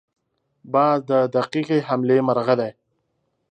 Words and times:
باز 0.73 0.97
د 1.09 1.11
دقیقې 1.35 1.79
حملې 1.87 2.17
مرغه 2.27 2.55
دی 2.61 2.71